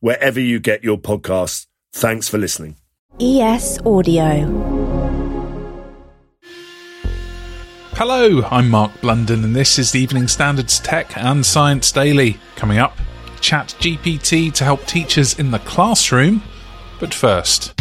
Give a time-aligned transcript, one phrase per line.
[0.00, 1.66] wherever you get your podcasts.
[1.92, 2.76] Thanks for listening.
[3.20, 4.80] ES Audio.
[7.94, 12.38] Hello, I'm Mark Blunden, and this is the Evening Standards Tech and Science Daily.
[12.56, 12.96] Coming up,
[13.40, 16.42] Chat GPT to help teachers in the classroom.
[16.98, 17.79] But first,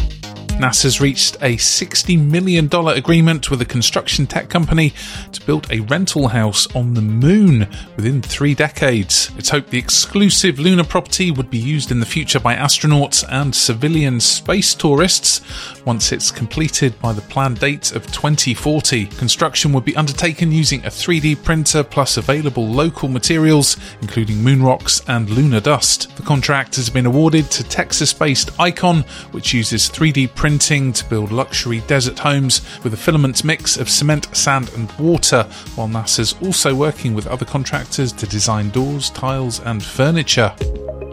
[0.59, 4.93] NASA's reached a $60 million agreement with a construction tech company
[5.31, 9.31] to build a rental house on the moon within three decades.
[9.37, 13.55] It's hoped the exclusive lunar property would be used in the future by astronauts and
[13.55, 15.39] civilian space tourists
[15.85, 19.05] once it's completed by the planned date of 2040.
[19.05, 25.01] Construction would be undertaken using a 3D printer plus available local materials, including moon rocks
[25.07, 26.13] and lunar dust.
[26.17, 31.05] The contract has been awarded to Texas based Icon, which uses 3D printing printing to
[31.05, 35.43] build luxury desert homes with a filament mix of cement, sand, and water,
[35.75, 40.51] while NASA's also working with other contractors to design doors, tiles, and furniture.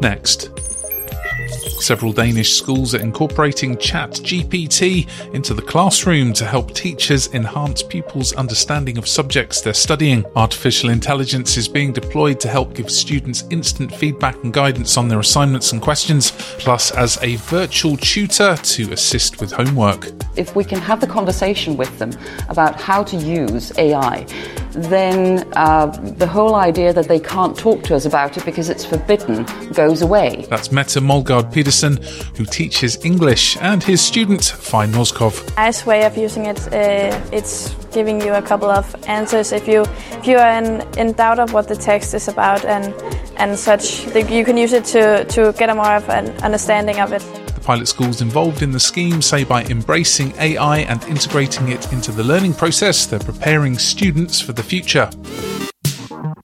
[0.01, 0.76] Next.
[1.81, 8.99] Several Danish schools are incorporating ChatGPT into the classroom to help teachers enhance pupils' understanding
[8.99, 10.25] of subjects they're studying.
[10.35, 15.21] Artificial intelligence is being deployed to help give students instant feedback and guidance on their
[15.21, 20.11] assignments and questions, plus as a virtual tutor to assist with homework.
[20.37, 22.13] If we can have the conversation with them
[22.49, 24.27] about how to use AI,
[24.77, 25.87] then uh,
[26.19, 30.03] the whole idea that they can't talk to us about it because it's forbidden goes
[30.03, 30.47] away.
[30.51, 31.99] That's Mette Molgaard Pedersen,
[32.37, 35.35] who teaches English, and his student, Fine Noskov.
[35.57, 36.61] Nice way of using it.
[36.73, 39.83] Uh, it's giving you a couple of answers if you
[40.13, 42.95] if you are in, in doubt of what the text is about and
[43.37, 44.07] and such.
[44.15, 47.23] You can use it to to get a more of an understanding of it.
[47.55, 52.13] The pilot schools involved in the scheme say by embracing AI and integrating it into
[52.13, 55.11] the learning process, they're preparing students for the future.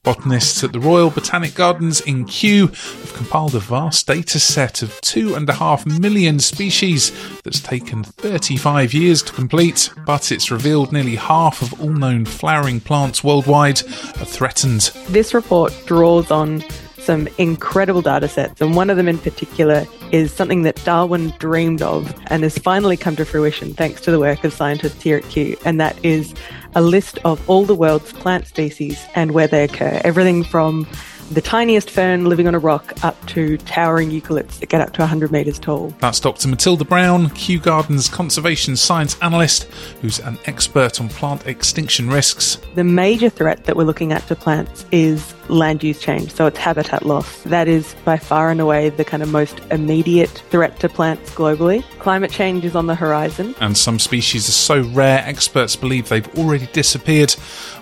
[0.05, 4.91] Botanists at the Royal Botanic Gardens in Kew have compiled a vast data set of
[5.03, 11.81] 2.5 million species that's taken 35 years to complete, but it's revealed nearly half of
[11.81, 14.91] all known flowering plants worldwide are threatened.
[15.09, 16.65] This report draws on
[17.03, 21.83] some incredible data sets, and one of them in particular is something that Darwin dreamed
[21.83, 25.25] of and has finally come to fruition thanks to the work of scientists here at
[25.25, 26.35] Kew, and that is
[26.75, 30.01] a list of all the world's plant species and where they occur.
[30.05, 30.87] Everything from
[31.33, 35.01] the tiniest fern living on a rock up to towering eucalypts that get up to
[35.01, 35.89] 100 metres tall.
[35.99, 36.49] That's Dr.
[36.49, 39.65] Matilda Brown, Kew Gardens conservation science analyst,
[40.03, 42.59] who's an expert on plant extinction risks.
[42.75, 46.59] The major threat that we're looking at to plants is land use change, so it's
[46.59, 47.43] habitat loss.
[47.45, 51.83] That is by far and away the kind of most immediate threat to plants globally.
[51.99, 53.55] Climate change is on the horizon.
[53.61, 57.35] And some species are so rare, experts believe they've already disappeared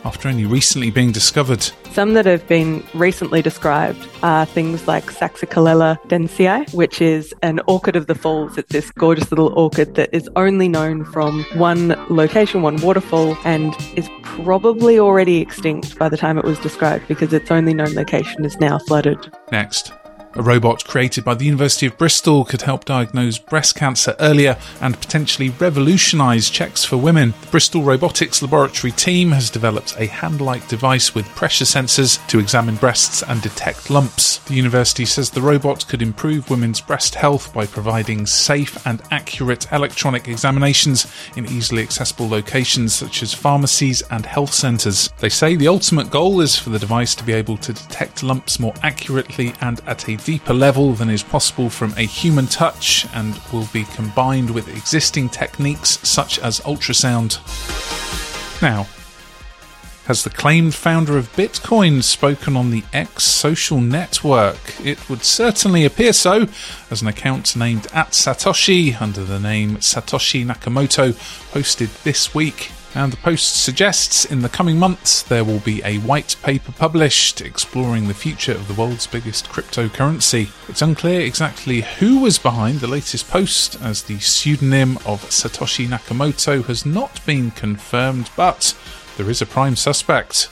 [0.04, 1.70] after only recently being discovered.
[1.92, 7.96] Some that have been recently described are things like Saxicolella densii, which is an orchid
[7.96, 8.56] of the falls.
[8.56, 13.74] It's this gorgeous little orchid that is only known from one location, one waterfall, and
[13.96, 18.44] is probably already extinct by the time it was described because its only known location
[18.44, 19.18] is now flooded.
[19.50, 19.92] Next.
[20.34, 24.98] A robot created by the University of Bristol could help diagnose breast cancer earlier and
[25.00, 27.34] potentially revolutionise checks for women.
[27.40, 32.38] The Bristol Robotics Laboratory team has developed a hand like device with pressure sensors to
[32.38, 34.38] examine breasts and detect lumps.
[34.38, 39.72] The university says the robot could improve women's breast health by providing safe and accurate
[39.72, 45.09] electronic examinations in easily accessible locations such as pharmacies and health centres.
[45.20, 48.58] They say the ultimate goal is for the device to be able to detect lumps
[48.58, 53.38] more accurately and at a deeper level than is possible from a human touch and
[53.52, 57.38] will be combined with existing techniques such as ultrasound.
[58.62, 58.86] Now,
[60.06, 64.58] Has the claimed founder of Bitcoin spoken on the X social network?
[64.84, 66.48] It would certainly appear so,
[66.90, 71.14] as an account named at Satoshi under the name Satoshi Nakamoto
[71.52, 72.72] posted this week.
[72.94, 77.40] And the post suggests in the coming months there will be a white paper published
[77.40, 80.50] exploring the future of the world's biggest cryptocurrency.
[80.68, 86.64] It's unclear exactly who was behind the latest post, as the pseudonym of Satoshi Nakamoto
[86.64, 88.76] has not been confirmed, but
[89.16, 90.48] there is a prime suspect.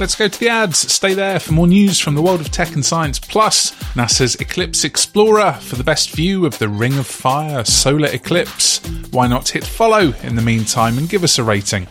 [0.00, 0.78] Let's go to the ads.
[0.90, 3.18] Stay there for more news from the world of tech and science.
[3.18, 8.78] Plus, NASA's Eclipse Explorer for the best view of the Ring of Fire solar eclipse.
[9.10, 11.86] Why not hit follow in the meantime and give us a rating?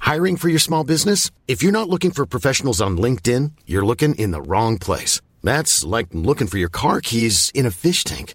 [0.00, 1.30] Hiring for your small business?
[1.46, 5.20] If you're not looking for professionals on LinkedIn, you're looking in the wrong place.
[5.44, 8.34] That's like looking for your car keys in a fish tank.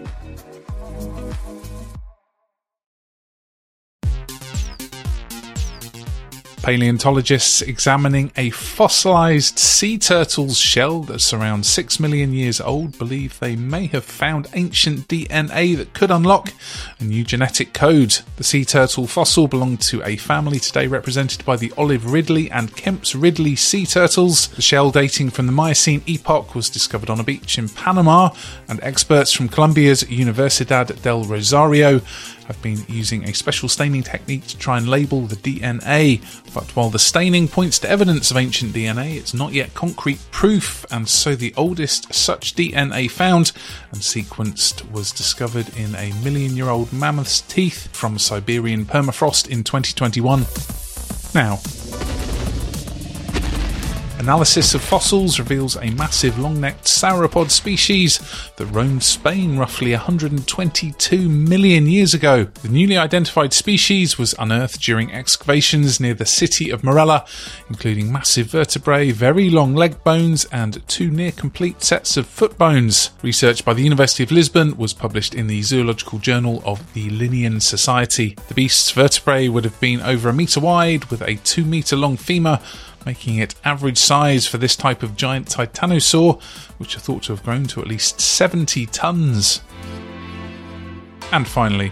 [6.61, 13.55] Paleontologists examining a fossilized sea turtle's shell that's around 6 million years old believe they
[13.55, 16.53] may have found ancient DNA that could unlock
[16.99, 18.19] a new genetic code.
[18.35, 22.75] The sea turtle fossil belonged to a family today represented by the olive ridley and
[22.75, 24.49] Kemp's ridley sea turtles.
[24.49, 28.29] The shell dating from the Miocene epoch was discovered on a beach in Panama,
[28.69, 32.01] and experts from Colombia's Universidad del Rosario
[32.51, 36.21] have been using a special staining technique to try and label the DNA.
[36.53, 40.85] But while the staining points to evidence of ancient DNA, it's not yet concrete proof,
[40.91, 43.51] and so the oldest such DNA found
[43.91, 49.63] and sequenced was discovered in a million year old mammoth's teeth from Siberian permafrost in
[49.63, 50.45] 2021.
[51.33, 51.59] Now,
[54.21, 58.19] Analysis of fossils reveals a massive long necked sauropod species
[58.57, 62.43] that roamed Spain roughly 122 million years ago.
[62.43, 67.25] The newly identified species was unearthed during excavations near the city of Morella,
[67.67, 73.09] including massive vertebrae, very long leg bones, and two near complete sets of foot bones.
[73.23, 77.59] Research by the University of Lisbon was published in the Zoological Journal of the Linnean
[77.59, 78.37] Society.
[78.49, 82.17] The beast's vertebrae would have been over a metre wide, with a two metre long
[82.17, 82.59] femur
[83.05, 86.41] making it average size for this type of giant titanosaur,
[86.77, 89.61] which are thought to have grown to at least 70 tons.
[91.31, 91.91] And finally,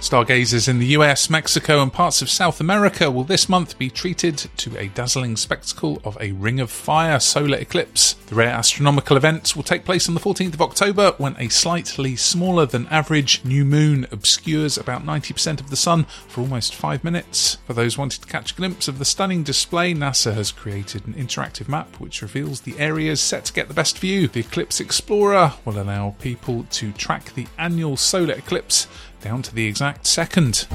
[0.00, 4.38] Stargazers in the US, Mexico, and parts of South America will this month be treated
[4.56, 8.14] to a dazzling spectacle of a Ring of Fire solar eclipse.
[8.14, 12.16] The rare astronomical event will take place on the 14th of October when a slightly
[12.16, 17.58] smaller than average new moon obscures about 90% of the sun for almost five minutes.
[17.66, 21.12] For those wanting to catch a glimpse of the stunning display, NASA has created an
[21.12, 24.28] interactive map which reveals the areas set to get the best view.
[24.28, 28.86] The Eclipse Explorer will allow people to track the annual solar eclipse
[29.20, 30.66] down to the exact second.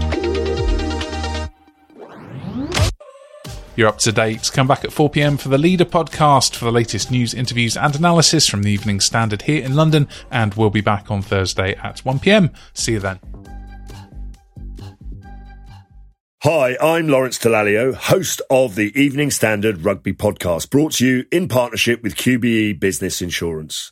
[3.76, 4.50] You're up to date.
[4.54, 7.94] Come back at 4 pm for the Leader podcast for the latest news, interviews, and
[7.96, 10.08] analysis from the Evening Standard here in London.
[10.32, 12.52] And we'll be back on Thursday at 1 pm.
[12.74, 13.20] See you then.
[16.44, 21.48] Hi, I'm Lawrence Dallaglio, host of the Evening Standard Rugby podcast, brought to you in
[21.48, 23.92] partnership with QBE Business Insurance.